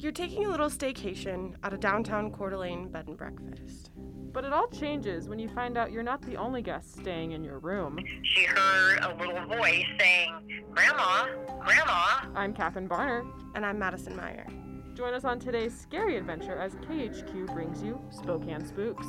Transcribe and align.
You're 0.00 0.12
taking 0.12 0.46
a 0.46 0.48
little 0.48 0.70
staycation 0.70 1.56
at 1.62 1.74
a 1.74 1.76
downtown 1.76 2.32
Coeur 2.32 2.48
d'Alene 2.48 2.88
bed 2.88 3.06
and 3.06 3.18
breakfast. 3.18 3.90
But 4.32 4.46
it 4.46 4.52
all 4.54 4.66
changes 4.68 5.28
when 5.28 5.38
you 5.38 5.46
find 5.50 5.76
out 5.76 5.92
you're 5.92 6.02
not 6.02 6.22
the 6.22 6.36
only 6.36 6.62
guest 6.62 6.96
staying 6.96 7.32
in 7.32 7.44
your 7.44 7.58
room. 7.58 7.98
she 8.22 8.44
heard 8.46 9.00
a 9.00 9.14
little 9.14 9.44
voice 9.44 9.84
saying, 9.98 10.64
Grandma, 10.70 11.26
Grandma. 11.60 12.22
I'm 12.34 12.54
Catherine 12.54 12.88
Barner. 12.88 13.30
And 13.54 13.66
I'm 13.66 13.78
Madison 13.78 14.16
Meyer. 14.16 14.46
Join 14.94 15.12
us 15.12 15.24
on 15.24 15.38
today's 15.38 15.78
scary 15.78 16.16
adventure 16.16 16.56
as 16.56 16.76
KHQ 16.76 17.52
brings 17.52 17.82
you 17.82 18.00
Spokane 18.08 18.64
Spooks. 18.64 19.06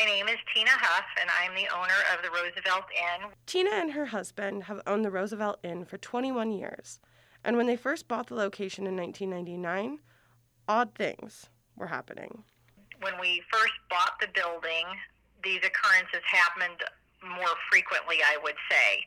My 0.00 0.06
name 0.06 0.28
is 0.28 0.38
Tina 0.54 0.70
Huff, 0.70 1.04
and 1.20 1.28
I'm 1.28 1.54
the 1.54 1.68
owner 1.76 2.00
of 2.16 2.24
the 2.24 2.30
Roosevelt 2.30 2.84
Inn. 2.88 3.28
Tina 3.44 3.70
and 3.70 3.92
her 3.92 4.06
husband 4.06 4.64
have 4.64 4.80
owned 4.86 5.04
the 5.04 5.10
Roosevelt 5.10 5.58
Inn 5.62 5.84
for 5.84 5.98
21 5.98 6.52
years, 6.52 7.00
and 7.44 7.58
when 7.58 7.66
they 7.66 7.76
first 7.76 8.08
bought 8.08 8.28
the 8.28 8.34
location 8.34 8.86
in 8.86 8.96
1999, 8.96 9.98
odd 10.66 10.94
things 10.94 11.50
were 11.76 11.88
happening. 11.88 12.44
When 13.02 13.20
we 13.20 13.42
first 13.52 13.74
bought 13.90 14.14
the 14.22 14.28
building, 14.32 14.86
these 15.44 15.60
occurrences 15.60 16.24
happened 16.24 16.80
more 17.36 17.52
frequently, 17.70 18.20
I 18.24 18.38
would 18.42 18.56
say. 18.70 19.04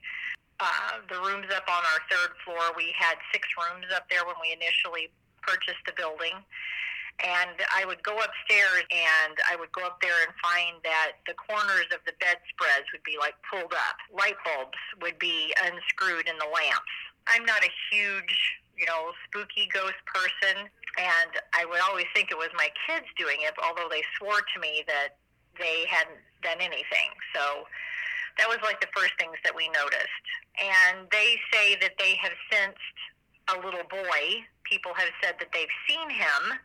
Uh, 0.60 1.02
the 1.10 1.18
rooms 1.22 1.48
up 1.56 1.66
on 1.68 1.82
our 1.90 2.02
third 2.12 2.38
floor, 2.46 2.62
we 2.78 2.94
had 2.96 3.16
six 3.32 3.48
rooms 3.58 3.88
up 3.96 4.08
there 4.12 4.24
when 4.28 4.36
we 4.40 4.54
initially 4.54 5.10
purchased 5.42 5.82
the 5.88 5.94
building. 5.98 6.38
And 7.22 7.56
I 7.72 7.86
would 7.86 8.02
go 8.04 8.18
upstairs 8.18 8.84
and 8.90 9.38
I 9.50 9.56
would 9.56 9.72
go 9.72 9.86
up 9.86 10.02
there 10.02 10.18
and 10.26 10.34
find 10.42 10.82
that 10.84 11.22
the 11.28 11.38
corners 11.38 11.88
of 11.94 12.02
the 12.06 12.14
bedspreads 12.20 12.90
would 12.92 13.04
be 13.04 13.16
like 13.20 13.36
pulled 13.48 13.72
up. 13.72 13.98
Light 14.12 14.36
bulbs 14.44 14.80
would 15.02 15.20
be 15.20 15.54
unscrewed 15.64 16.28
in 16.28 16.36
the 16.42 16.50
lamps. 16.50 16.94
I'm 17.28 17.46
not 17.46 17.64
a 17.64 17.72
huge, 17.92 18.36
you 18.76 18.86
know, 18.86 19.14
spooky 19.30 19.70
ghost 19.72 20.02
person. 20.10 20.68
And 20.98 21.32
I 21.54 21.66
would 21.66 21.80
always 21.88 22.06
think 22.14 22.30
it 22.30 22.38
was 22.38 22.50
my 22.58 22.70
kids 22.86 23.08
doing 23.18 23.42
it, 23.42 23.54
although 23.62 23.88
they 23.90 24.04
swore 24.18 24.42
to 24.42 24.58
me 24.60 24.84
that 24.88 25.18
they 25.58 25.86
hadn't 25.90 26.22
done 26.42 26.60
anything. 26.60 27.10
So 27.34 27.66
that 28.38 28.50
was 28.50 28.58
like 28.64 28.82
the 28.82 28.92
first 28.96 29.14
things 29.18 29.38
that 29.44 29.56
we 29.56 29.70
noticed. 29.70 30.26
And 30.60 31.08
they 31.12 31.38
say 31.52 31.78
that 31.82 31.94
they 31.98 32.16
have 32.22 32.34
sensed 32.52 32.98
a 33.50 33.56
little 33.64 33.86
boy. 33.90 34.44
People 34.64 34.94
have 34.96 35.10
said 35.22 35.36
that 35.40 35.50
they've 35.54 35.76
seen 35.88 36.10
him. 36.10 36.58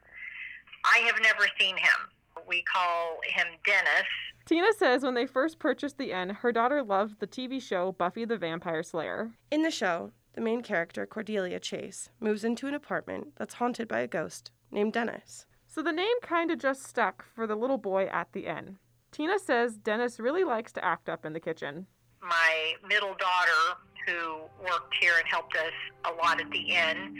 I 0.84 0.98
have 0.98 1.16
never 1.22 1.46
seen 1.58 1.76
him. 1.76 2.44
We 2.46 2.62
call 2.62 3.18
him 3.24 3.46
Dennis. 3.64 4.06
Tina 4.46 4.72
says 4.72 5.02
when 5.02 5.14
they 5.14 5.26
first 5.26 5.58
purchased 5.58 5.98
the 5.98 6.12
inn, 6.12 6.30
her 6.30 6.52
daughter 6.52 6.82
loved 6.82 7.20
the 7.20 7.26
TV 7.26 7.60
show 7.60 7.92
Buffy 7.92 8.24
the 8.24 8.38
Vampire 8.38 8.82
Slayer. 8.82 9.32
In 9.50 9.62
the 9.62 9.70
show, 9.70 10.12
the 10.34 10.40
main 10.40 10.62
character, 10.62 11.04
Cordelia 11.04 11.60
Chase, 11.60 12.08
moves 12.20 12.44
into 12.44 12.66
an 12.66 12.74
apartment 12.74 13.32
that's 13.36 13.54
haunted 13.54 13.88
by 13.88 14.00
a 14.00 14.06
ghost 14.06 14.50
named 14.70 14.94
Dennis. 14.94 15.46
So 15.66 15.82
the 15.82 15.92
name 15.92 16.20
kind 16.22 16.50
of 16.50 16.58
just 16.58 16.84
stuck 16.84 17.24
for 17.34 17.46
the 17.46 17.56
little 17.56 17.76
boy 17.76 18.06
at 18.06 18.32
the 18.32 18.46
inn. 18.46 18.78
Tina 19.12 19.38
says 19.38 19.76
Dennis 19.76 20.18
really 20.18 20.44
likes 20.44 20.72
to 20.72 20.84
act 20.84 21.08
up 21.08 21.26
in 21.26 21.32
the 21.34 21.40
kitchen. 21.40 21.86
My 22.22 22.74
middle 22.86 23.14
daughter, 23.14 23.80
who 24.06 24.40
worked 24.64 24.94
here 24.98 25.12
and 25.18 25.28
helped 25.28 25.56
us 25.56 25.72
a 26.04 26.12
lot 26.12 26.40
at 26.40 26.50
the 26.50 26.72
inn, 26.72 27.18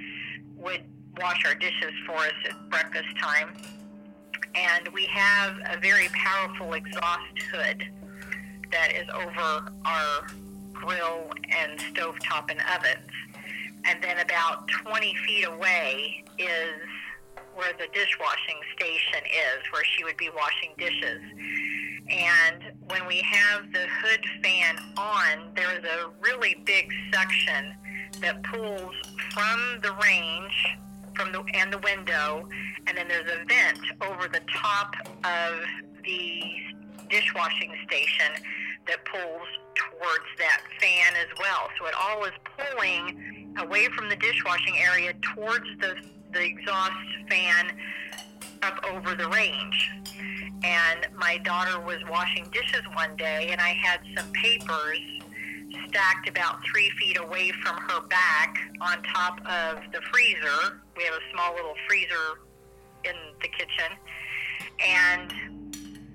would 0.56 0.84
wash 1.19 1.45
our 1.47 1.55
dishes 1.55 1.93
for 2.06 2.17
us 2.17 2.33
at 2.49 2.71
breakfast 2.71 3.09
time. 3.21 3.55
And 4.55 4.89
we 4.89 5.06
have 5.06 5.56
a 5.71 5.79
very 5.81 6.09
powerful 6.09 6.73
exhaust 6.73 7.39
hood 7.53 7.84
that 8.73 8.93
is 8.93 9.09
over 9.15 9.71
our 9.84 10.27
grill 10.73 11.31
and 11.51 11.78
stovetop 11.78 12.51
and 12.51 12.61
ovens. 12.75 13.11
And 13.84 14.03
then 14.03 14.19
about 14.19 14.69
20 14.69 15.15
feet 15.27 15.47
away 15.47 16.25
is 16.39 16.75
where 17.55 17.73
the 17.78 17.87
dishwashing 17.93 18.61
station 18.77 19.25
is, 19.25 19.73
where 19.73 19.84
she 19.97 20.05
would 20.05 20.17
be 20.17 20.31
washing 20.34 20.71
dishes. 20.78 21.21
And 22.11 22.73
when 22.89 23.07
we 23.07 23.21
have 23.21 23.73
the 23.73 23.87
hood 23.87 24.25
fan 24.43 24.77
on, 24.97 25.53
there 25.55 25.78
is 25.78 25.84
a 25.84 26.11
really 26.21 26.62
big 26.65 26.91
section 27.12 27.75
that 28.21 28.43
pulls 28.45 28.95
from 29.33 29.81
the 29.83 29.93
range 30.03 30.78
from 31.19 31.33
the 31.33 31.43
and 31.55 31.73
the 31.73 31.79
window, 31.79 32.49
and 32.87 32.97
then 32.97 33.09
there's 33.09 33.31
a 33.31 33.45
vent 33.45 33.81
over 34.03 34.29
the 34.29 34.41
top 34.55 34.95
of 35.25 35.55
the 36.05 36.43
dishwashing 37.11 37.73
station 37.87 38.43
that 38.87 39.05
pulls 39.05 39.49
towards 39.75 40.25
that 40.39 40.61
fan 40.81 41.15
as 41.21 41.28
well. 41.39 41.69
So 41.78 41.87
it 41.87 41.95
all 42.01 42.25
is 42.25 42.33
pulling 42.57 43.55
away 43.59 43.89
from 43.97 44.09
the 44.09 44.17
dishwashing 44.17 44.78
area 44.78 45.12
towards 45.34 45.67
the 45.81 45.97
the 46.33 46.45
exhaust 46.45 46.95
fan 47.31 47.73
up 48.62 48.84
over 48.93 49.15
the 49.15 49.28
range. 49.28 49.91
And 50.62 51.07
my 51.17 51.39
daughter 51.39 51.81
was 51.81 51.99
washing 52.11 52.45
dishes 52.53 52.83
one 52.95 53.17
day, 53.17 53.49
and 53.51 53.61
I 53.61 53.71
had 53.71 54.01
some 54.17 54.31
papers 54.33 55.01
stacked 55.89 56.29
about 56.29 56.61
three 56.71 56.91
feet 56.99 57.19
away 57.19 57.53
from 57.62 57.77
her 57.77 58.01
back 58.09 58.59
on 58.81 59.03
top 59.03 59.39
of 59.47 59.83
the 59.93 60.01
freezer. 60.12 60.81
We 60.97 61.05
have 61.05 61.15
a 61.15 61.33
small 61.33 61.55
little 61.55 61.75
freezer 61.89 62.41
in 63.05 63.15
the 63.43 63.49
kitchen. 63.49 63.97
And 64.84 65.33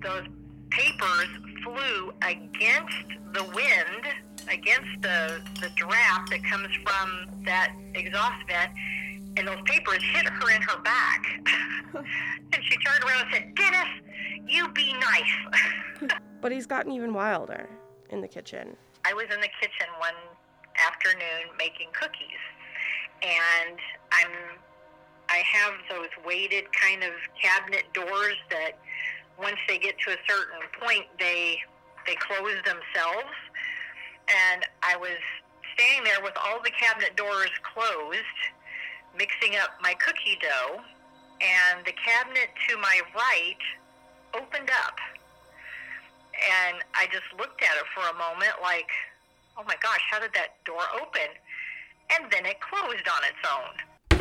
those 0.02 0.24
papers 0.70 1.28
flew 1.64 2.14
against 2.22 3.08
the 3.34 3.44
wind, 3.44 4.06
against 4.50 5.02
the, 5.02 5.42
the 5.62 5.70
draft 5.76 6.30
that 6.32 6.44
comes 6.44 6.70
from 6.84 7.44
that 7.46 7.74
exhaust 7.96 8.48
vent, 8.48 8.72
and 9.38 9.48
those 9.48 9.62
papers 9.66 10.04
hit 10.14 10.28
her 10.28 10.52
in 10.52 10.62
her 10.62 10.80
back. 10.82 11.26
and 11.96 12.64
she 12.64 12.78
turned 12.86 13.04
around 13.04 13.22
and 13.22 13.34
said, 13.34 13.56
Dennis, 13.56 13.88
you 14.48 14.68
be 14.74 14.94
nice. 14.94 16.12
But 16.42 16.52
he's 16.52 16.68
gotten 16.68 16.92
even 16.92 17.14
wilder 17.14 17.70
in 18.10 18.20
the 18.20 18.28
kitchen. 18.28 18.76
I 19.06 19.14
was 19.14 19.26
in 19.34 19.42
the 19.42 19.52
kitchen 19.60 19.88
one 20.00 20.16
afternoon 20.80 21.52
making 21.58 21.90
cookies, 21.94 22.44
and 23.22 23.78
I'm 24.12 24.60
I 25.30 25.42
have 25.52 25.74
those 25.90 26.10
weighted 26.26 26.66
kind 26.74 27.04
of 27.04 27.12
cabinet 27.42 27.86
doors 27.94 28.36
that 28.50 28.78
once 29.40 29.58
they 29.68 29.78
get 29.78 29.98
to 30.06 30.12
a 30.12 30.18
certain 30.28 30.60
point 30.80 31.06
they 31.20 31.58
they 32.08 32.16
close 32.16 32.56
themselves. 32.66 33.36
And 34.28 34.66
I 34.84 34.96
was 34.96 35.20
standing 35.76 36.06
there 36.06 36.24
with 36.24 36.34
all 36.46 36.62
the 36.64 36.72
cabinet 36.72 37.16
doors 37.16 37.52
closed, 37.64 38.40
mixing 39.18 39.58
up 39.58 39.72
my 39.82 39.94
cookie 39.96 40.40
dough, 40.40 40.80
and 41.42 41.86
the 41.86 41.94
cabinet 41.94 42.50
to 42.70 42.78
my 42.78 43.02
right 43.16 43.64
opened 44.34 44.70
up 44.86 44.98
and 46.34 46.78
I 46.94 47.06
just 47.12 47.28
looked 47.38 47.62
at 47.62 47.76
it 47.78 47.86
for 47.94 48.02
a 48.10 48.14
moment 48.18 48.58
like, 48.62 48.90
oh 49.58 49.64
my 49.68 49.76
gosh, 49.82 50.02
how 50.10 50.20
did 50.20 50.34
that 50.34 50.64
door 50.66 50.82
open? 51.02 51.30
And 52.14 52.32
then 52.32 52.46
it 52.46 52.58
closed 52.62 53.08
on 53.08 53.22
its 53.24 53.42
own. 53.46 54.20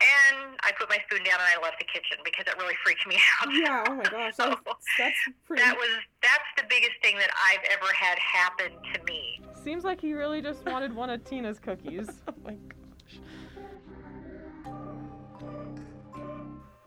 And 0.00 0.54
I 0.62 0.70
put 0.78 0.88
my 0.88 0.98
spoon 1.08 1.24
down 1.24 1.40
and 1.42 1.48
I 1.58 1.60
left 1.60 1.80
the 1.80 1.84
kitchen 1.84 2.18
because 2.24 2.46
it 2.46 2.54
really 2.56 2.76
freaked 2.84 3.04
me 3.08 3.16
out. 3.42 3.48
Yeah, 3.52 3.84
oh 3.88 3.94
my 3.94 4.04
gosh, 4.04 4.34
So 4.36 4.54
that's, 4.64 4.86
that's 4.96 5.16
pretty. 5.46 5.62
that 5.62 5.74
was 5.76 5.90
that's 6.22 6.50
the 6.56 6.62
biggest 6.68 6.92
thing 7.02 7.16
that 7.18 7.30
I've 7.50 7.64
ever 7.72 7.92
had 7.92 8.16
happen 8.18 8.70
to 8.94 9.04
me. 9.04 9.40
Seems 9.64 9.82
like 9.82 10.00
he 10.00 10.14
really 10.14 10.40
just 10.40 10.64
wanted 10.64 10.94
one 10.94 11.10
of 11.10 11.24
Tina's 11.24 11.58
cookies. 11.58 12.08
Oh 12.28 12.34
my 12.44 12.54
gosh. 12.54 13.18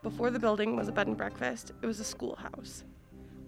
Before 0.02 0.32
the 0.32 0.40
building 0.40 0.76
was 0.76 0.88
a 0.88 0.92
bed 0.92 1.08
and 1.08 1.18
breakfast, 1.18 1.74
it 1.82 1.86
was 1.86 2.00
a 2.00 2.04
schoolhouse. 2.04 2.84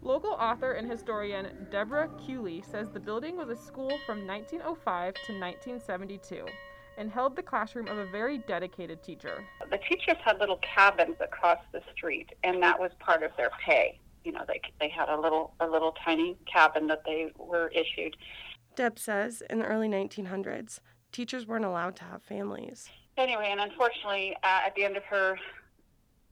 Local 0.04 0.32
author 0.32 0.74
and 0.74 0.90
historian 0.90 1.68
Deborah 1.72 2.10
Cooley 2.26 2.62
says 2.70 2.90
the 2.90 3.00
building 3.00 3.38
was 3.38 3.48
a 3.48 3.56
school 3.56 3.98
from 4.06 4.28
1905 4.28 5.14
to 5.14 5.40
1972 5.40 6.46
and 6.98 7.10
held 7.10 7.38
the 7.38 7.42
classroom 7.42 7.88
of 7.88 7.98
a 7.98 8.06
very 8.08 8.40
dedicated 8.40 9.02
teacher. 9.02 9.46
The 9.72 9.78
teachers 9.78 10.18
had 10.24 10.40
little 10.40 10.58
cabins 10.58 11.16
across 11.22 11.60
the 11.72 11.82
street, 11.96 12.30
and 12.44 12.62
that 12.62 12.78
was 12.78 12.92
part 13.00 13.24
of 13.24 13.32
their 13.38 13.50
pay. 13.66 13.98
you 14.26 14.34
know, 14.34 14.44
they 14.46 14.60
they 14.82 14.90
had 14.90 15.08
a 15.08 15.20
little 15.20 15.54
a 15.62 15.68
little 15.68 15.94
tiny 16.04 16.38
cabin 16.52 16.88
that 16.88 17.04
they 17.06 17.32
were 17.38 17.70
issued. 17.70 18.18
Deb 18.76 19.00
says 19.00 19.42
in 19.50 19.60
the 19.60 19.66
early 19.66 19.88
1900s, 19.88 20.80
teachers 21.14 21.48
weren't 21.48 21.66
allowed 21.66 21.96
to 21.98 22.04
have 22.04 22.22
families. 22.24 22.90
Anyway, 23.18 23.48
and 23.50 23.62
unfortunately, 23.62 24.36
uh, 24.44 24.62
at 24.66 24.76
the 24.76 24.84
end 24.84 24.98
of 24.98 25.04
her 25.04 25.38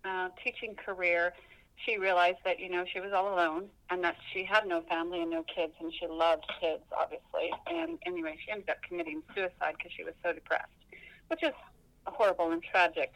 uh, 0.04 0.30
teaching 0.44 0.76
career, 0.76 1.34
she 1.76 1.98
realized 1.98 2.38
that 2.46 2.60
you 2.60 2.70
know 2.70 2.86
she 2.92 3.00
was 3.00 3.12
all 3.14 3.34
alone 3.34 3.70
and 3.90 4.04
that 4.04 4.16
she 4.34 4.44
had 4.44 4.68
no 4.68 4.82
family 4.82 5.22
and 5.22 5.32
no 5.32 5.44
kids, 5.44 5.74
and 5.80 5.92
she 5.94 6.08
loved 6.08 6.46
kids, 6.60 6.84
obviously. 6.98 7.52
And 7.68 7.98
anyway, 8.06 8.38
she 8.44 8.52
ended 8.52 8.70
up 8.70 8.78
committing 8.88 9.22
suicide 9.34 9.76
because 9.78 9.92
she 9.96 10.04
was 10.04 10.14
so 10.24 10.34
depressed, 10.34 10.72
which 11.28 11.44
is 11.44 11.54
horrible 12.06 12.52
and 12.52 12.64
tragic. 12.64 13.14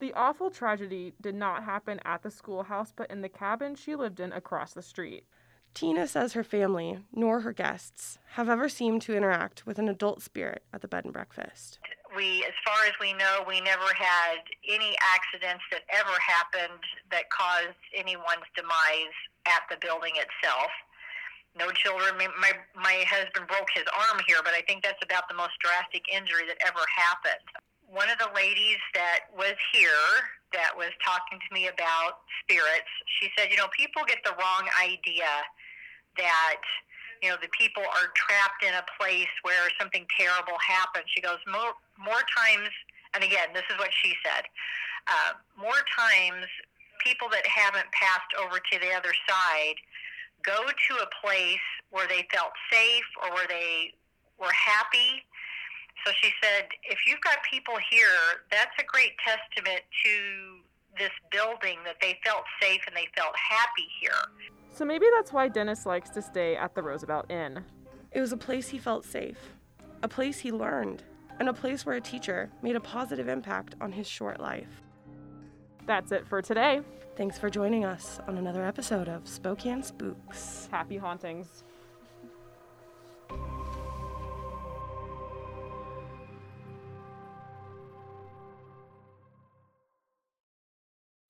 The 0.00 0.12
awful 0.14 0.50
tragedy 0.50 1.12
did 1.20 1.34
not 1.34 1.64
happen 1.64 2.00
at 2.04 2.22
the 2.22 2.30
schoolhouse, 2.30 2.92
but 2.94 3.10
in 3.10 3.20
the 3.20 3.28
cabin 3.28 3.74
she 3.74 3.94
lived 3.94 4.18
in 4.18 4.32
across 4.32 4.72
the 4.72 4.82
street. 4.82 5.24
Tina 5.74 6.08
says 6.08 6.32
her 6.32 6.42
family, 6.42 6.98
nor 7.12 7.40
her 7.40 7.52
guests, 7.52 8.18
have 8.32 8.48
ever 8.48 8.68
seemed 8.68 9.02
to 9.02 9.16
interact 9.16 9.66
with 9.66 9.78
an 9.78 9.88
adult 9.88 10.22
spirit 10.22 10.64
at 10.72 10.80
the 10.80 10.88
bed 10.88 11.04
and 11.04 11.12
breakfast. 11.12 11.78
We, 12.14 12.42
as 12.42 12.56
far 12.66 12.76
as 12.86 12.94
we 12.98 13.14
know, 13.14 13.44
we 13.46 13.60
never 13.60 13.86
had 13.94 14.42
any 14.66 14.96
accidents 15.14 15.62
that 15.70 15.86
ever 15.94 16.14
happened 16.18 16.82
that 17.10 17.30
caused 17.30 17.78
anyone's 17.94 18.50
demise 18.56 19.16
at 19.46 19.62
the 19.70 19.78
building 19.78 20.18
itself. 20.18 20.70
No 21.54 21.70
children. 21.70 22.18
My, 22.18 22.52
my 22.74 23.06
husband 23.06 23.46
broke 23.46 23.70
his 23.74 23.86
arm 23.94 24.18
here, 24.26 24.42
but 24.42 24.54
I 24.54 24.62
think 24.66 24.82
that's 24.82 25.02
about 25.02 25.30
the 25.30 25.38
most 25.38 25.54
drastic 25.62 26.02
injury 26.10 26.46
that 26.46 26.58
ever 26.66 26.82
happened. 26.90 27.46
One 27.86 28.10
of 28.10 28.18
the 28.18 28.30
ladies 28.34 28.78
that 28.94 29.30
was 29.34 29.58
here 29.74 30.06
that 30.52 30.74
was 30.74 30.90
talking 31.02 31.38
to 31.38 31.50
me 31.54 31.66
about 31.70 32.26
spirits, 32.42 32.90
she 33.18 33.30
said, 33.38 33.50
you 33.50 33.58
know, 33.58 33.70
people 33.74 34.02
get 34.06 34.22
the 34.26 34.34
wrong 34.38 34.66
idea 34.78 35.30
that 36.18 36.62
you 37.22 37.28
know 37.28 37.36
the 37.40 37.52
people 37.52 37.82
are 37.84 38.08
trapped 38.16 38.64
in 38.64 38.72
a 38.74 38.84
place 38.98 39.30
where 39.42 39.68
something 39.78 40.06
terrible 40.16 40.56
happened. 40.60 41.04
She 41.12 41.20
goes 41.20 41.40
more 41.46 41.76
more 41.98 42.24
times, 42.32 42.72
and 43.14 43.24
again, 43.24 43.52
this 43.52 43.64
is 43.70 43.76
what 43.78 43.90
she 44.02 44.14
said. 44.24 44.48
Uh, 45.08 45.36
more 45.56 45.84
times, 45.96 46.48
people 47.04 47.28
that 47.32 47.46
haven't 47.46 47.88
passed 47.92 48.32
over 48.40 48.60
to 48.60 48.74
the 48.80 48.92
other 48.92 49.12
side 49.28 49.76
go 50.44 50.64
to 50.64 50.92
a 51.00 51.08
place 51.20 51.66
where 51.90 52.08
they 52.08 52.26
felt 52.32 52.52
safe 52.72 53.08
or 53.22 53.34
where 53.34 53.48
they 53.48 53.92
were 54.38 54.52
happy. 54.52 55.24
So 56.06 56.12
she 56.22 56.32
said, 56.40 56.68
if 56.84 56.98
you've 57.06 57.20
got 57.20 57.44
people 57.44 57.76
here, 57.90 58.40
that's 58.50 58.72
a 58.80 58.84
great 58.84 59.12
testament 59.20 59.84
to 60.04 60.64
this 60.96 61.12
building 61.30 61.78
that 61.84 61.96
they 62.00 62.18
felt 62.24 62.44
safe 62.60 62.80
and 62.86 62.96
they 62.96 63.08
felt 63.16 63.36
happy 63.36 63.88
here. 64.00 64.24
So 64.72 64.84
maybe 64.84 65.06
that's 65.14 65.32
why 65.32 65.48
Dennis 65.48 65.84
likes 65.84 66.10
to 66.10 66.22
stay 66.22 66.56
at 66.56 66.74
the 66.74 66.82
Roosevelt 66.82 67.30
Inn. 67.30 67.64
It 68.12 68.20
was 68.20 68.32
a 68.32 68.36
place 68.36 68.68
he 68.68 68.78
felt 68.78 69.04
safe, 69.04 69.38
a 70.02 70.08
place 70.08 70.38
he 70.38 70.52
learned, 70.52 71.02
and 71.38 71.48
a 71.48 71.52
place 71.52 71.84
where 71.84 71.96
a 71.96 72.00
teacher 72.00 72.50
made 72.62 72.76
a 72.76 72.80
positive 72.80 73.28
impact 73.28 73.74
on 73.80 73.92
his 73.92 74.06
short 74.06 74.40
life. 74.40 74.82
That's 75.86 76.12
it 76.12 76.26
for 76.26 76.40
today. 76.40 76.80
Thanks 77.16 77.38
for 77.38 77.50
joining 77.50 77.84
us 77.84 78.20
on 78.28 78.38
another 78.38 78.64
episode 78.64 79.08
of 79.08 79.28
Spokane 79.28 79.82
Spooks. 79.82 80.68
Happy 80.70 80.96
hauntings. 80.96 81.64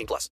18 0.00 0.06
plus. 0.06 0.28